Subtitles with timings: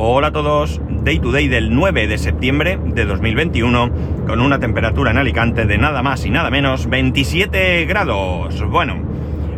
[0.00, 3.90] Hola a todos, Day to Day del 9 de septiembre de 2021,
[4.28, 8.62] con una temperatura en Alicante de nada más y nada menos 27 grados.
[8.62, 8.94] Bueno,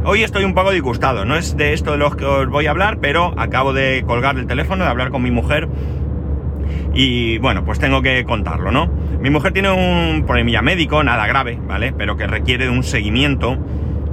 [0.03, 2.71] hoy estoy un poco disgustado, no es de esto de lo que os voy a
[2.71, 5.69] hablar, pero acabo de colgar el teléfono, de hablar con mi mujer
[6.95, 8.91] y bueno, pues tengo que contarlo, ¿no?
[9.21, 11.93] Mi mujer tiene un problemilla médico, nada grave, ¿vale?
[11.93, 13.59] Pero que requiere de un seguimiento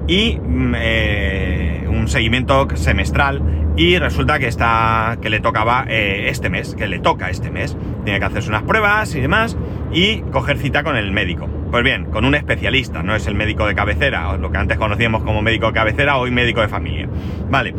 [0.07, 3.41] y mm, eh, un seguimiento semestral
[3.75, 7.77] y resulta que está que le tocaba eh, este mes, que le toca este mes.
[8.03, 9.55] Tiene que hacerse unas pruebas y demás
[9.91, 11.47] y coger cita con el médico.
[11.69, 15.23] Pues bien, con un especialista, no es el médico de cabecera, lo que antes conocíamos
[15.23, 17.07] como médico de cabecera, hoy médico de familia.
[17.49, 17.75] Vale.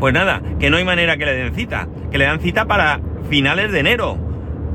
[0.00, 3.00] Pues nada, que no hay manera que le den cita, que le dan cita para
[3.28, 4.18] finales de enero,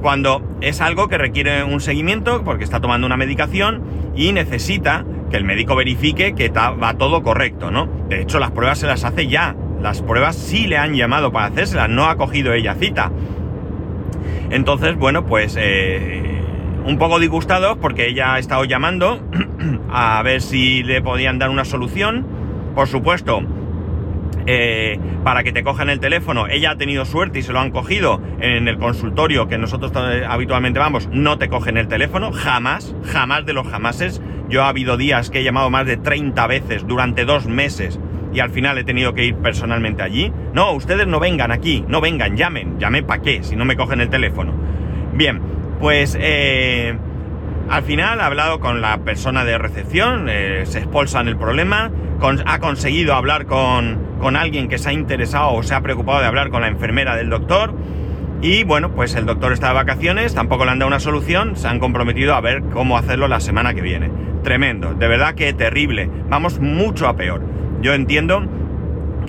[0.01, 3.81] cuando es algo que requiere un seguimiento porque está tomando una medicación
[4.17, 7.87] y necesita que el médico verifique que va todo correcto, ¿no?
[8.09, 11.45] De hecho, las pruebas se las hace ya, las pruebas sí le han llamado para
[11.45, 13.11] hacérselas, no ha cogido ella cita.
[14.49, 16.41] Entonces, bueno, pues eh,
[16.85, 19.21] un poco disgustados porque ella ha estado llamando
[19.89, 22.25] a ver si le podían dar una solución.
[22.73, 23.41] Por supuesto,
[24.47, 26.47] eh, para que te cojan el teléfono.
[26.47, 29.91] Ella ha tenido suerte y se lo han cogido en el consultorio que nosotros
[30.27, 31.09] habitualmente vamos.
[31.11, 34.21] No te cogen el teléfono, jamás, jamás de los jamases.
[34.49, 37.99] Yo ha habido días que he llamado más de 30 veces durante dos meses
[38.33, 40.31] y al final he tenido que ir personalmente allí.
[40.53, 42.79] No, ustedes no vengan aquí, no vengan, llamen.
[42.79, 44.53] Llamen para qué, si no me cogen el teléfono.
[45.13, 45.41] Bien,
[45.79, 46.95] pues eh,
[47.69, 51.91] al final ha hablado con la persona de recepción, eh, se expulsan el problema,
[52.45, 56.25] ha conseguido hablar con, con alguien que se ha interesado o se ha preocupado de
[56.25, 57.73] hablar con la enfermera del doctor.
[58.41, 61.67] Y bueno, pues el doctor está de vacaciones, tampoco le han dado una solución, se
[61.67, 64.11] han comprometido a ver cómo hacerlo la semana que viene.
[64.43, 67.41] Tremendo, de verdad que terrible, vamos mucho a peor.
[67.81, 68.43] Yo entiendo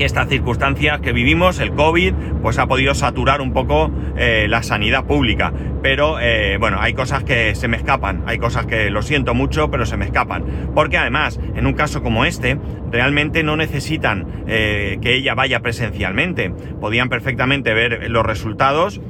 [0.05, 5.05] estas circunstancias que vivimos, el COVID, pues ha podido saturar un poco eh, la sanidad
[5.05, 5.53] pública.
[5.83, 9.71] Pero eh, bueno, hay cosas que se me escapan, hay cosas que lo siento mucho,
[9.71, 10.45] pero se me escapan.
[10.75, 12.59] Porque además, en un caso como este,
[12.91, 16.51] realmente no necesitan eh, que ella vaya presencialmente.
[16.81, 19.01] Podían perfectamente ver los resultados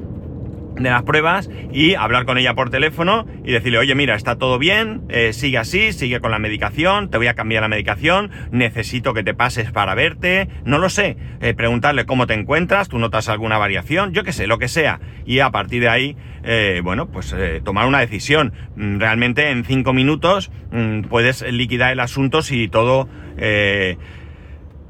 [0.78, 4.58] de las pruebas y hablar con ella por teléfono y decirle, oye, mira, está todo
[4.58, 9.14] bien, eh, sigue así, sigue con la medicación, te voy a cambiar la medicación, necesito
[9.14, 13.28] que te pases para verte, no lo sé, eh, preguntarle cómo te encuentras, tú notas
[13.28, 17.08] alguna variación, yo qué sé, lo que sea, y a partir de ahí, eh, bueno,
[17.08, 17.34] pues
[17.64, 18.52] tomar una decisión.
[18.76, 23.08] Mm, realmente en cinco minutos mm, puedes liquidar el asunto si todo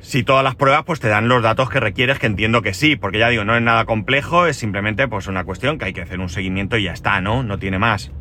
[0.00, 2.96] si todas las pruebas pues te dan los datos que requieres, que entiendo que sí,
[2.96, 6.02] porque ya digo, no es nada complejo, es simplemente pues una cuestión que hay que
[6.02, 7.42] hacer un seguimiento y ya está, ¿no?
[7.42, 8.12] No tiene más.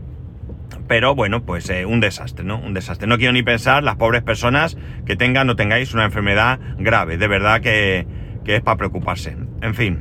[0.88, 2.58] Pero bueno, pues eh, un desastre, ¿no?
[2.60, 3.08] Un desastre.
[3.08, 7.28] No quiero ni pensar las pobres personas que tengan o tengáis una enfermedad grave, de
[7.28, 8.08] verdad que,
[8.46, 9.36] que es para preocuparse.
[9.62, 10.00] En fin,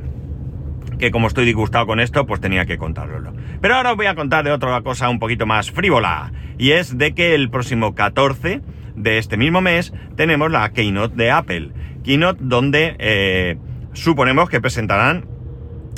[0.97, 3.33] que como estoy disgustado con esto, pues tenía que contároslo.
[3.61, 6.97] Pero ahora os voy a contar de otra cosa un poquito más frívola, y es
[6.97, 8.61] de que el próximo 14
[8.97, 11.69] de este mismo mes tenemos la Keynote de Apple.
[12.03, 13.57] Keynote donde eh,
[13.93, 15.25] suponemos que presentarán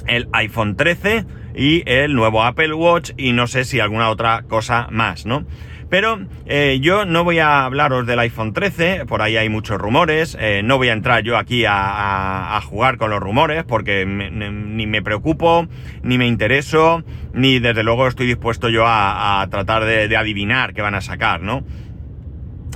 [0.07, 4.87] el iPhone 13 y el nuevo Apple Watch y no sé si alguna otra cosa
[4.91, 5.45] más, ¿no?
[5.89, 10.37] Pero eh, yo no voy a hablaros del iPhone 13, por ahí hay muchos rumores,
[10.39, 15.01] eh, no voy a entrar yo aquí a, jugar con los rumores porque ni me
[15.01, 15.67] preocupo,
[16.03, 20.83] ni me intereso, ni desde luego estoy dispuesto yo a, tratar de, de, adivinar qué
[20.83, 21.63] van a sacar, ¿no?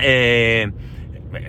[0.01, 0.71] Eh,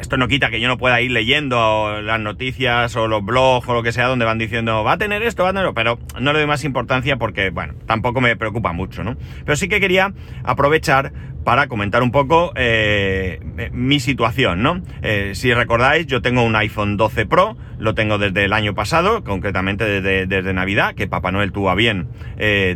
[0.01, 3.75] esto no quita que yo no pueda ir leyendo las noticias o los blogs o
[3.75, 6.33] lo que sea donde van diciendo va a tener esto, va a tener pero no
[6.33, 9.17] le doy más importancia porque, bueno, tampoco me preocupa mucho, ¿no?
[9.45, 10.13] Pero sí que quería
[10.43, 11.13] aprovechar
[11.45, 13.41] para comentar un poco eh,
[13.73, 14.81] mi situación, ¿no?
[15.03, 19.23] Eh, si recordáis, yo tengo un iPhone 12 Pro, lo tengo desde el año pasado,
[19.25, 22.09] concretamente desde, desde Navidad, que Papá Noel tuvo a bien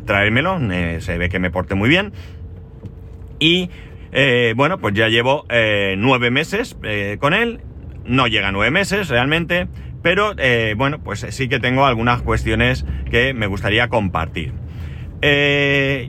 [0.04, 0.60] traérmelo,
[1.00, 2.12] se ve que me porte muy bien.
[3.40, 3.70] Y
[4.12, 7.60] eh, bueno, pues ya llevo eh, nueve meses eh, con él.
[8.04, 9.68] No llega nueve meses realmente,
[10.02, 10.34] pero
[10.76, 14.54] bueno, pues sí que tengo algunas cuestiones que me gustaría compartir.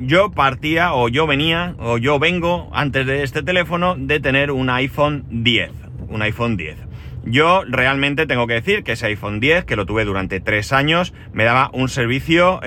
[0.01, 4.69] yo partía, o yo venía, o yo vengo antes de este teléfono de tener un
[4.69, 5.71] iPhone 10.
[6.07, 6.77] Un iPhone 10.
[7.25, 11.13] Yo realmente tengo que decir que ese iPhone 10, que lo tuve durante tres años,
[11.33, 12.61] me daba un servicio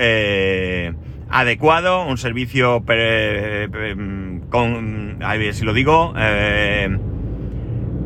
[1.33, 2.83] adecuado, un servicio
[4.49, 6.87] con, a ver si lo digo, eh,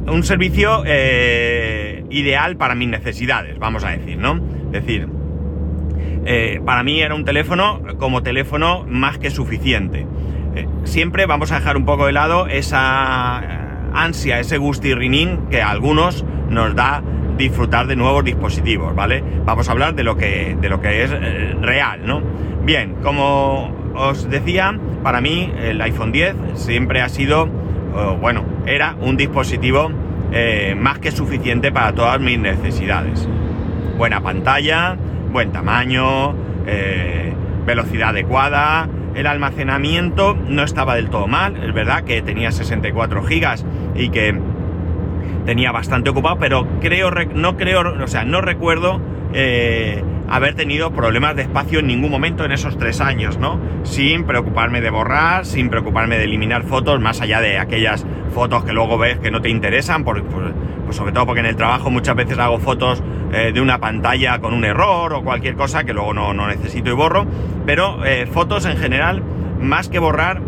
[0.08, 4.40] un servicio eh, ideal para mis necesidades, vamos a decir, ¿no?
[4.68, 5.10] Es decir,
[6.26, 10.08] eh, para mí era un teléfono como teléfono más que suficiente.
[10.86, 16.26] siempre vamos a dejar un poco de lado esa ansia, ese gustirrinín que a algunos
[16.50, 17.04] nos da
[17.38, 19.22] disfrutar de nuevos dispositivos, ¿vale?
[19.46, 21.12] Vamos a hablar de lo que, de lo que es
[21.62, 22.24] real, ¿no?
[22.68, 27.48] Bien, como os decía, para mí el iPhone 10 siempre ha sido,
[28.20, 29.90] bueno, era un dispositivo
[30.34, 33.26] eh, más que suficiente para todas mis necesidades.
[33.98, 34.98] Buena pantalla,
[35.32, 36.36] buen tamaño,
[36.68, 37.32] eh,
[37.66, 43.66] velocidad adecuada, el almacenamiento no estaba del todo mal, es verdad que tenía 64 gigas
[43.96, 44.38] y que
[45.46, 49.00] tenía bastante ocupado, pero creo, no creo, o sea, no recuerdo
[49.34, 53.60] eh, haber tenido problemas de espacio en ningún momento en esos tres años, ¿no?
[53.84, 58.74] Sin preocuparme de borrar, sin preocuparme de eliminar fotos, más allá de aquellas fotos que
[58.74, 62.16] luego ves que no te interesan, por, pues sobre todo porque en el trabajo muchas
[62.16, 63.02] veces hago fotos
[63.32, 66.94] eh, de una pantalla con un error o cualquier cosa que luego no, necesito y
[66.94, 67.26] borro,
[67.66, 69.24] pero eh, fotos en general,
[69.62, 70.42] más que borrar,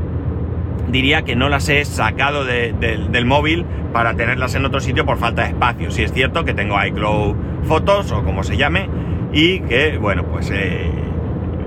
[0.90, 5.44] diría que no las he sacado del móvil para tenerlas en otro sitio por falta
[5.44, 5.92] de espacio.
[5.92, 8.90] Si es cierto que tengo iCloud Fotos o como se llame
[9.32, 10.90] y que, bueno, pues eh,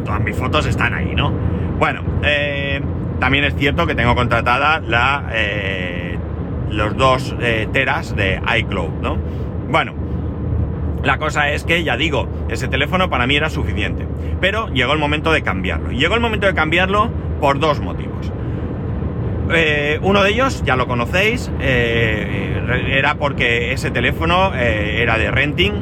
[0.04, 1.32] todas mis fotos están ahí, ¿no?
[1.78, 2.80] Bueno, eh,
[3.20, 6.18] también es cierto que tengo contratada la, eh,
[6.70, 7.34] los dos
[7.72, 9.16] teras de iCloud, ¿no?
[9.68, 9.94] Bueno,
[11.04, 14.06] la cosa es que, ya digo, ese teléfono para mí era suficiente.
[14.40, 15.90] Pero llegó el momento de cambiarlo.
[15.90, 17.10] Llegó el momento de cambiarlo
[17.40, 18.32] por dos motivos.
[19.54, 22.58] Eh, uno de ellos, ya lo conocéis, eh,
[22.90, 25.72] era porque ese teléfono eh, era de renting,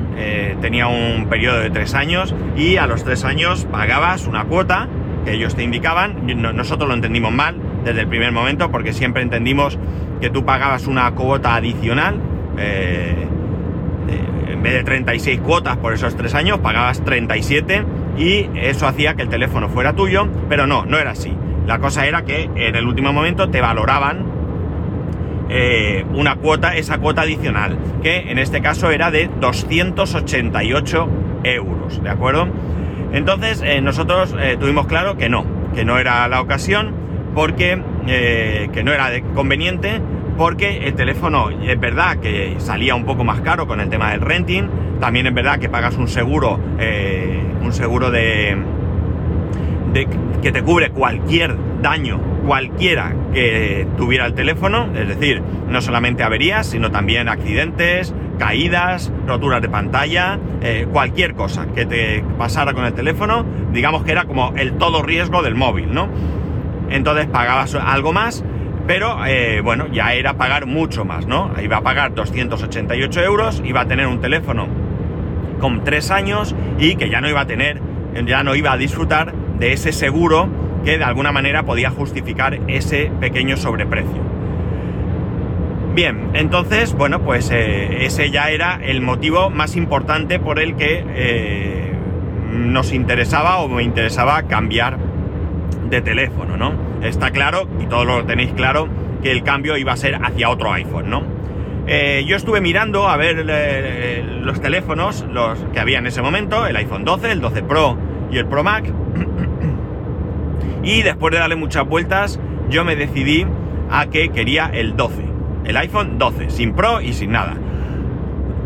[0.60, 4.88] tenía un periodo de tres años y a los tres años pagabas una cuota
[5.24, 6.26] que ellos te indicaban.
[6.54, 9.78] Nosotros lo entendimos mal desde el primer momento porque siempre entendimos
[10.20, 12.20] que tú pagabas una cuota adicional.
[12.58, 13.30] en
[14.62, 17.82] vez de 36 cuotas por esos tres años, pagabas 37
[18.18, 21.32] y eso hacía que el teléfono fuera tuyo, pero no, no era así.
[21.70, 24.24] La cosa era que en el último momento te valoraban
[25.48, 31.08] eh, una cuota, esa cuota adicional, que en este caso era de 288
[31.44, 32.48] euros, ¿de acuerdo?
[33.12, 36.92] Entonces eh, nosotros eh, tuvimos claro que no, que no era la ocasión,
[37.36, 40.00] porque que no era conveniente,
[40.36, 44.22] porque el teléfono es verdad que salía un poco más caro con el tema del
[44.22, 44.64] renting,
[44.98, 46.58] también es verdad que pagas un seguro,
[47.62, 48.58] un seguro de
[49.92, 56.66] que te cubre cualquier daño, cualquiera que tuviera el teléfono, es decir, no solamente averías,
[56.66, 62.94] sino también accidentes, caídas, roturas de pantalla, eh, cualquier cosa que te pasara con el
[62.94, 66.08] teléfono, digamos que era como el todo riesgo del móvil, ¿no?
[66.90, 68.44] Entonces pagabas algo más,
[68.86, 71.52] pero eh, bueno, ya era pagar mucho más, ¿no?
[71.62, 74.66] Iba a pagar 288 euros, iba a tener un teléfono
[75.60, 77.80] con tres años y que ya no iba a tener,
[78.26, 80.48] ya no iba a disfrutar de ese seguro
[80.84, 84.22] que de alguna manera podía justificar ese pequeño sobreprecio.
[85.94, 91.04] Bien, entonces, bueno, pues eh, ese ya era el motivo más importante por el que
[91.14, 91.92] eh,
[92.52, 94.98] nos interesaba o me interesaba cambiar
[95.90, 96.72] de teléfono, ¿no?
[97.02, 98.88] Está claro, y todos lo tenéis claro,
[99.22, 101.22] que el cambio iba a ser hacia otro iPhone, ¿no?
[101.86, 103.44] Eh, yo estuve mirando a ver
[104.42, 108.38] los teléfonos los que había en ese momento, el iPhone 12, el 12 Pro y
[108.38, 108.90] el Pro Max,
[110.82, 112.40] y después de darle muchas vueltas,
[112.70, 113.46] yo me decidí
[113.90, 115.24] a que quería el 12.
[115.64, 117.56] El iPhone 12, sin Pro y sin nada.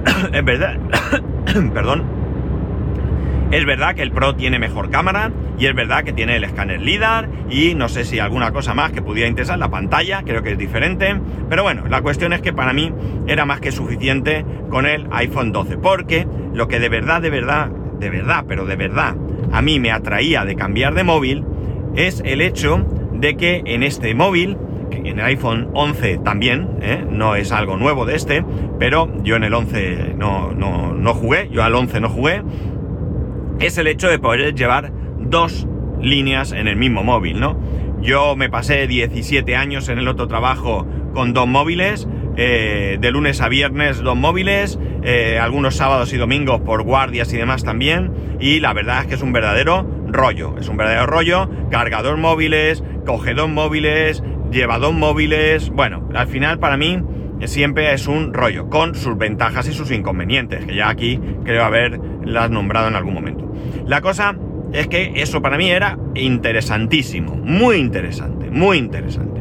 [0.33, 0.79] es verdad,
[1.75, 2.05] perdón.
[3.51, 6.81] Es verdad que el Pro tiene mejor cámara y es verdad que tiene el escáner
[6.81, 10.53] LIDAR y no sé si alguna cosa más que pudiera interesar, la pantalla creo que
[10.53, 12.93] es diferente, pero bueno, la cuestión es que para mí
[13.29, 17.69] era más que suficiente con el iPhone 12, porque lo que de verdad, de verdad,
[17.69, 19.15] de verdad, pero de verdad
[19.55, 21.45] a mí me atraía de cambiar de móvil
[21.95, 24.59] es el hecho de que en este móvil,
[24.91, 27.07] en el iPhone 11 también, ¿eh?
[27.09, 28.45] no es algo nuevo de este,
[28.81, 32.43] pero yo en el 11 no, no, no jugué, yo al 11 no jugué,
[33.61, 35.69] es el hecho de poder llevar dos
[36.01, 37.57] líneas en el mismo móvil, ¿no?
[38.03, 40.85] Yo me pasé 17 años en el otro trabajo
[41.15, 46.61] con dos móviles, eh, de lunes a viernes dos móviles, eh, algunos sábados y domingos
[46.61, 50.69] por guardias y demás también, y la verdad es que es un verdadero rollo, es
[50.69, 57.03] un verdadero rollo, cargador móviles, cogedor móviles, llevador móviles, bueno, al final para mí
[57.45, 62.51] siempre es un rollo, con sus ventajas y sus inconvenientes, que ya aquí creo haberlas
[62.51, 63.53] nombrado en algún momento.
[63.87, 64.37] La cosa
[64.73, 69.34] es que eso para mí era interesantísimo, muy interesante, muy interesante.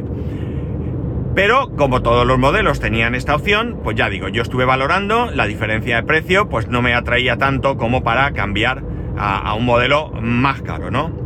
[1.34, 5.46] Pero como todos los modelos tenían esta opción, pues ya digo, yo estuve valorando, la
[5.46, 8.84] diferencia de precio pues no me atraía tanto como para cambiar
[9.16, 11.24] a, un modelo más caro, ¿no?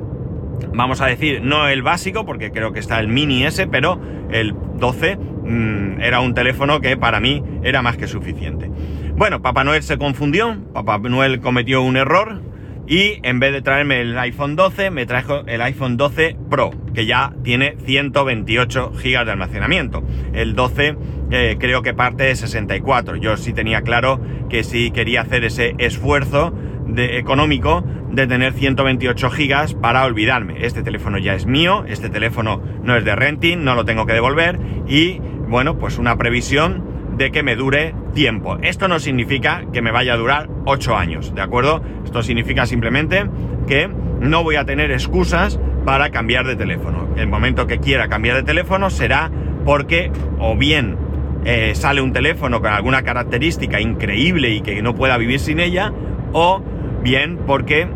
[0.73, 4.01] vamos a decir, no el básico, porque creo que está el mini S, pero
[4.31, 8.71] el 12 mm, era un teléfono que para mí era más que suficiente.
[9.15, 12.43] Bueno, Papá Noel se confundió, Papá Noel cometió un error
[12.89, 17.05] y en vez de traerme el iPhone 12, me trajo el iPhone 12 Pro, que
[17.05, 20.03] ya tiene 128 GB de almacenamiento.
[20.33, 20.97] El 12
[21.31, 23.17] eh, creo que parte de 64.
[23.17, 26.55] Yo sí tenía claro que sí quería hacer ese esfuerzo
[26.87, 30.65] de, económico de tener 128 gigas para olvidarme.
[30.65, 34.15] Este teléfono ya es mío, este teléfono no es de renting, no lo tengo que
[34.15, 38.57] devolver y bueno, pues una previsión de que me dure tiempo.
[38.63, 41.83] Esto no significa que me vaya a durar 8 años, ¿de acuerdo?
[42.05, 43.29] Esto significa simplemente
[43.67, 47.09] que no voy a tener excusas para cambiar de teléfono.
[47.17, 49.31] El momento que quiera cambiar de teléfono será
[49.65, 50.97] porque o bien
[51.45, 55.93] eh, sale un teléfono con alguna característica increíble y que no pueda vivir sin ella,
[56.33, 56.63] o
[57.03, 57.89] bien porque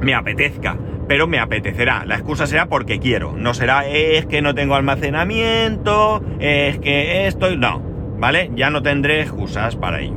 [0.00, 0.76] me apetezca,
[1.08, 2.04] pero me apetecerá.
[2.04, 7.54] La excusa será porque quiero, no será es que no tengo almacenamiento, es que esto,
[7.56, 7.89] no,
[8.20, 8.50] ¿vale?
[8.54, 10.14] Ya no tendré excusas para ello.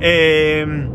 [0.00, 0.90] Em,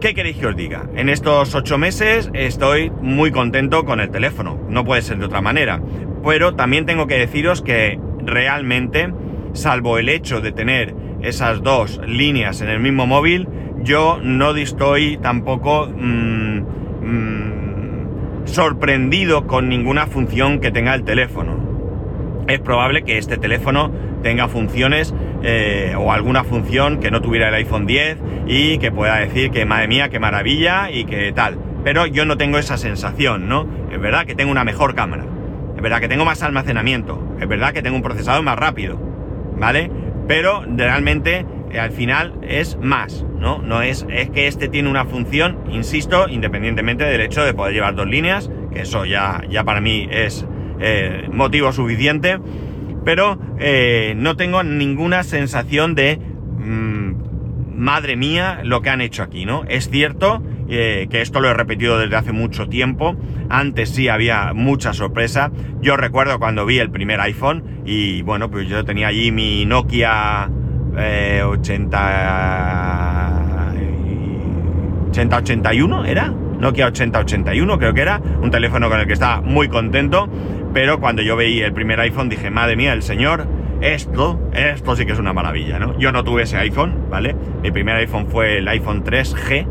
[0.00, 0.88] ¿Qué queréis que os diga?
[0.94, 5.40] En estos ocho meses estoy muy contento con el teléfono, no puede ser de otra
[5.40, 5.80] manera,
[6.24, 9.12] pero también tengo que deciros que realmente,
[9.52, 13.48] salvo el hecho de tener esas dos líneas en el mismo móvil,
[13.82, 16.58] yo no estoy tampoco mm,
[17.02, 21.56] mm, sorprendido con ninguna función que tenga el teléfono.
[22.48, 23.90] Es probable que este teléfono
[24.22, 29.18] tenga funciones eh, o alguna función que no tuviera el iPhone 10 y que pueda
[29.18, 31.58] decir que madre mía, qué maravilla y que tal.
[31.84, 33.68] Pero yo no tengo esa sensación, ¿no?
[33.92, 35.24] Es verdad que tengo una mejor cámara.
[35.76, 37.36] Es verdad que tengo más almacenamiento.
[37.40, 38.98] Es verdad que tengo un procesador más rápido.
[39.58, 39.90] ¿Vale?
[40.26, 43.58] Pero realmente eh, al final es más, ¿no?
[43.58, 47.94] No es, es que este tiene una función, insisto, independientemente del hecho de poder llevar
[47.94, 50.46] dos líneas, que eso ya, ya para mí es
[50.80, 52.38] eh, motivo suficiente,
[53.06, 57.12] pero eh, no tengo ninguna sensación de mm,
[57.76, 59.64] madre mía lo que han hecho aquí, ¿no?
[59.68, 63.14] Es cierto que esto lo he repetido desde hace mucho tiempo.
[63.48, 65.52] Antes sí había mucha sorpresa.
[65.80, 70.50] Yo recuerdo cuando vi el primer iPhone y bueno, pues yo tenía allí mi Nokia
[71.46, 73.36] 80...
[75.10, 80.28] 8081 era, Nokia 8081 creo que era, un teléfono con el que estaba muy contento,
[80.76, 83.48] pero cuando yo veía el primer iPhone dije, madre mía, el señor,
[83.80, 85.98] esto, esto sí que es una maravilla, ¿no?
[85.98, 87.34] Yo no tuve ese iPhone, ¿vale?
[87.62, 89.66] Mi primer iPhone fue el iPhone 3G,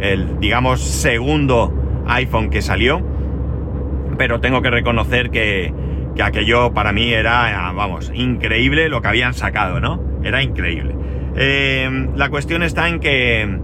[0.00, 1.74] el, digamos, segundo
[2.06, 3.02] iPhone que salió,
[4.16, 5.74] pero tengo que reconocer que,
[6.16, 10.02] que aquello para mí era, vamos, increíble lo que habían sacado, ¿no?
[10.24, 10.94] Era increíble.
[11.36, 13.58] Eh, la cuestión está en que,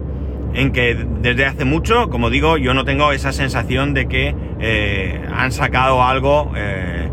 [0.57, 5.21] en que desde hace mucho, como digo, yo no tengo esa sensación de que eh,
[5.33, 7.11] han sacado algo eh,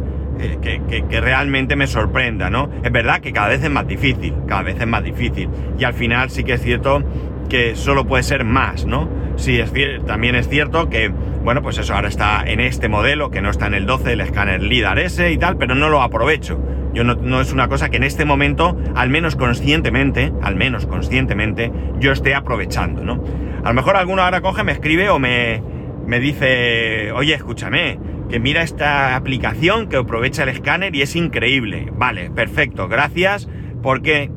[0.62, 2.70] que, que, realmente me sorprenda, ¿no?
[2.84, 5.50] Es verdad que cada vez es más difícil, cada vez es más difícil.
[5.78, 7.04] Y al final sí que es cierto
[7.50, 9.10] que solo puede ser más, ¿no?
[9.36, 9.74] Sí, es
[10.06, 11.10] también es cierto que,
[11.44, 14.22] bueno, pues eso ahora está en este modelo, que no está en el 12, el
[14.22, 16.60] escáner LIDAR S y tal, pero no lo aprovecho.
[16.94, 21.72] Yo no, es una cosa que en este momento, al menos conscientemente, al menos conscientemente,
[22.00, 23.24] yo esté aprovechando, ¿no?
[23.64, 25.64] A lo mejor alguno ahora coge, me escribe o me,
[26.06, 31.92] me dice, oye, escúchame, que mira esta aplicación que aprovecha el escáner y es increíble.
[31.96, 33.50] Vale, perfecto, gracias,
[33.82, 34.30] porque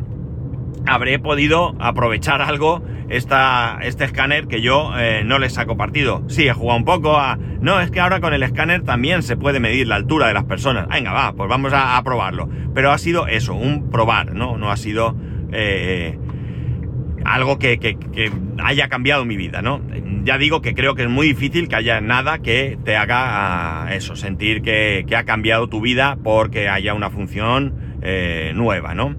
[0.87, 6.23] habré podido aprovechar algo esta, este escáner que yo eh, no le saco partido.
[6.29, 7.39] Sí, he jugado un poco a...
[7.61, 10.45] No, es que ahora con el escáner también se puede medir la altura de las
[10.45, 10.89] personas.
[10.89, 12.49] Venga, va, pues vamos a, probarlo.
[12.75, 14.57] Pero ha sido eso, un probar, ¿no?
[14.57, 15.17] No ha sido
[15.53, 16.19] eh,
[17.25, 17.97] algo que,
[18.63, 19.81] haya cambiado mi vida, ¿no?
[20.25, 23.95] Ya digo que creo que es muy difícil que haya nada que te haga ah,
[23.95, 29.15] eso, sentir que, que ha cambiado tu vida porque haya una función eh, nueva, ¿no?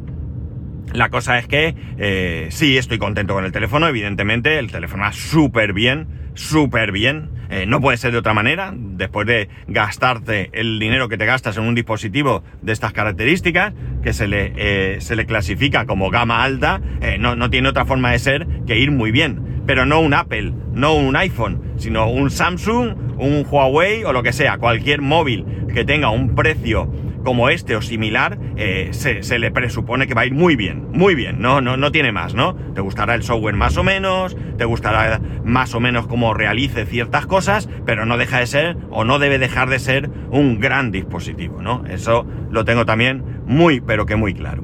[0.94, 5.12] La cosa es que eh, sí estoy contento con el teléfono, evidentemente, el teléfono va
[5.12, 10.80] súper bien, súper bien, eh, no puede ser de otra manera, después de gastarte el
[10.80, 15.16] dinero que te gastas en un dispositivo de estas características, que se le, eh, se
[15.16, 16.82] le clasifica como gama alta,
[17.20, 20.54] no, no tiene otra forma de ser que ir muy bien, pero no un Apple,
[20.74, 25.84] no un iPhone, sino un Samsung, un Huawei o lo que sea, cualquier móvil que
[25.84, 26.90] tenga un precio
[27.28, 31.14] como este o similar, eh, se, le presupone que va a ir muy bien, muy
[31.14, 32.56] bien, no, no, no tiene más, ¿no?
[32.74, 37.26] Te gustará el software más o menos, te gustará más o menos cómo realice ciertas
[37.26, 41.62] cosas, pero no deja de ser o no debe dejar de ser un gran dispositivo,
[41.62, 41.84] ¿no?
[41.90, 44.64] Eso lo tengo también muy, pero que muy claro.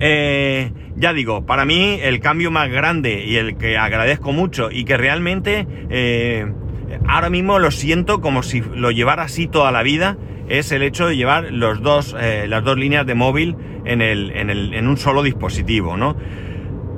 [0.00, 4.84] Eh, ya digo, para mí el cambio más grande y el que agradezco mucho y
[4.84, 6.52] que realmente eh,
[7.08, 11.06] ahora mismo lo siento como si lo llevara así toda la vida, es el hecho
[11.06, 14.88] de llevar los dos, eh, las dos líneas de móvil en, el, en, el, en
[14.88, 16.16] un solo dispositivo, ¿no?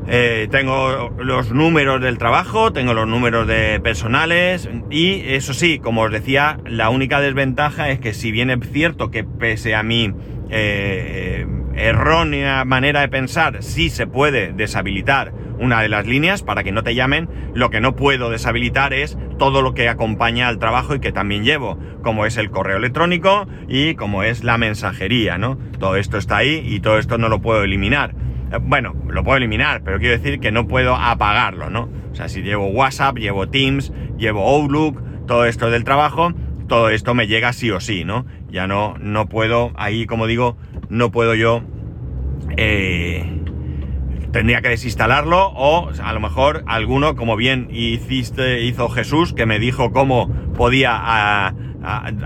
[0.09, 6.03] Eh, tengo los números del trabajo, tengo los números de personales y eso sí, como
[6.03, 10.13] os decía, la única desventaja es que si bien es cierto que pese a mi
[10.49, 16.73] eh, errónea manera de pensar, sí se puede deshabilitar una de las líneas para que
[16.73, 20.95] no te llamen, lo que no puedo deshabilitar es todo lo que acompaña al trabajo
[20.95, 25.59] y que también llevo, como es el correo electrónico y como es la mensajería, ¿no?
[25.79, 28.15] Todo esto está ahí y todo esto no lo puedo eliminar.
[28.53, 31.89] Eh, bueno, lo puedo eliminar, pero quiero decir que no puedo apagarlo, ¿no?
[32.13, 36.33] O sea, si llevo WhatsApp, llevo Teams, llevo Outlook, todo esto del trabajo,
[36.69, 38.27] todo esto me llega sí o sí, ¿no?
[38.49, 40.57] Ya no, no puedo, ahí como digo,
[40.89, 41.63] no puedo yo...
[42.57, 43.36] Eh,
[44.37, 49.59] tendría que desinstalarlo o a lo mejor alguno, como bien hiciste, hizo Jesús, que me
[49.59, 51.55] dijo cómo podía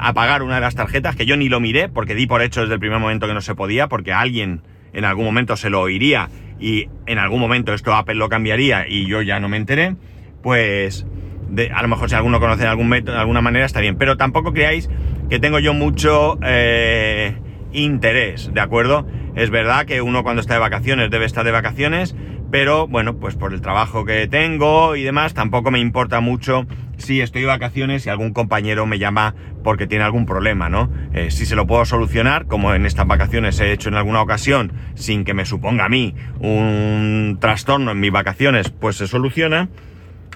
[0.01, 2.75] apagar una de las tarjetas, que yo ni lo miré porque di por hecho desde
[2.75, 4.63] el primer momento que no se podía, porque alguien
[4.93, 9.07] en algún momento se lo oiría y en algún momento esto Apple lo cambiaría y
[9.07, 9.95] yo ya no me enteré,
[10.43, 11.07] pues
[11.49, 13.95] de, a lo mejor si alguno conoce de algún método, de alguna manera está bien.
[13.95, 14.91] Pero tampoco creáis
[15.29, 17.37] que tengo yo mucho eh,
[17.73, 19.07] interés, ¿de acuerdo?
[19.35, 22.15] Es verdad que uno cuando está de vacaciones debe estar de vacaciones,
[22.51, 27.21] pero bueno, pues por el trabajo que tengo y demás, tampoco me importa mucho si
[27.21, 30.91] estoy de vacaciones y algún compañero me llama porque tiene algún problema, ¿no?
[31.15, 34.73] Eh, si se lo puedo solucionar, como en estas vacaciones he hecho en alguna ocasión,
[34.95, 39.69] sin que me suponga a mí un trastorno en mis vacaciones, pues se soluciona.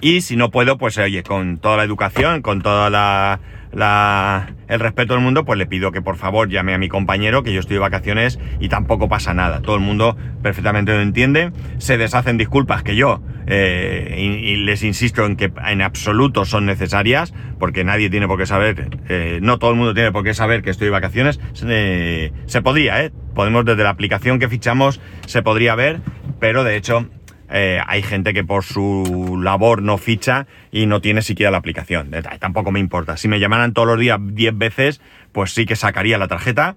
[0.01, 3.39] Y si no puedo, pues oye, con toda la educación, con toda la
[3.75, 7.53] el respeto del mundo, pues le pido que por favor llame a mi compañero, que
[7.53, 9.61] yo estoy de vacaciones y tampoco pasa nada.
[9.61, 15.25] Todo el mundo perfectamente lo entiende, se deshacen disculpas que yo, eh, y, les insisto
[15.25, 19.71] en que en absoluto son necesarias, porque nadie tiene por qué saber, eh, no todo
[19.71, 21.39] el mundo tiene por qué saber que estoy de vacaciones.
[21.63, 23.11] Eh, se podría, ¿eh?
[23.33, 25.99] Podemos desde la aplicación que fichamos, se podría ver,
[26.39, 27.09] pero de hecho
[27.49, 32.13] eh, hay gente que por su labor no ficha y no tiene siquiera la aplicación.
[32.13, 33.17] Eh, tampoco me importa.
[33.17, 36.75] Si me llamaran todos los días 10 veces, pues sí que sacaría la tarjeta.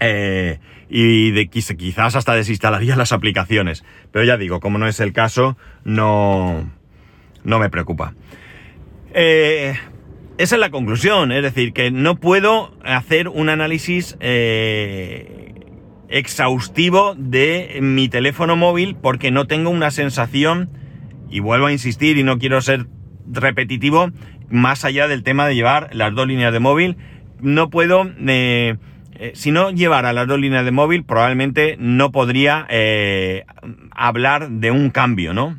[0.00, 3.84] Eh, y de, quizás hasta desinstalaría las aplicaciones.
[4.12, 6.70] Pero ya digo, como no es el caso, no,
[7.44, 8.14] no me preocupa.
[9.12, 9.76] esa
[10.38, 14.16] es la conclusión, es decir, que no puedo hacer un análisis
[16.12, 20.70] exhaustivo de mi teléfono móvil porque no tengo una sensación,
[21.30, 22.86] y vuelvo a insistir y no quiero ser
[23.30, 24.10] repetitivo,
[24.50, 26.96] más allá del tema de llevar las dos líneas de móvil,
[27.40, 28.76] no puedo, eh,
[29.14, 33.44] eh, si no llevara las dos líneas de móvil, probablemente no podría eh,
[33.90, 35.58] hablar de un cambio, ¿no?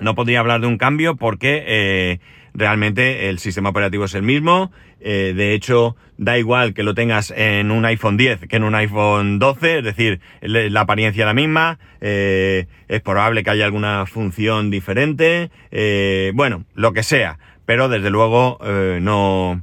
[0.00, 2.20] No podría hablar de un cambio porque
[2.54, 4.70] realmente el sistema operativo es el mismo.
[5.00, 8.74] Eh, de hecho, da igual que lo tengas en un iPhone 10 que en un
[8.74, 14.06] iPhone 12, es decir, la apariencia es la misma, eh, es probable que haya alguna
[14.06, 18.58] función diferente, eh, bueno, lo que sea, pero desde luego
[19.00, 19.62] no,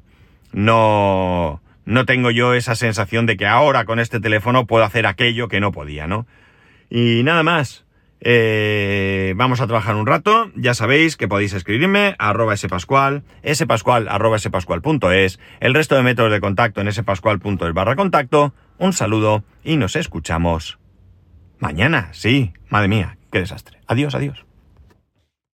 [0.54, 5.48] no, no tengo yo esa sensación de que ahora con este teléfono puedo hacer aquello
[5.48, 6.26] que no podía, ¿no?
[6.90, 7.85] Y nada más.
[8.22, 10.52] Eh, vamos a trabajar un rato.
[10.56, 13.24] Ya sabéis que podéis escribirme a arroba spascual,
[13.54, 18.54] spascual arroba spascual.es, el resto de métodos de contacto en spascual.es barra contacto.
[18.78, 20.80] Un saludo y nos escuchamos
[21.60, 22.10] mañana.
[22.12, 23.80] Sí, madre mía, qué desastre.
[23.88, 24.46] Adiós, adiós.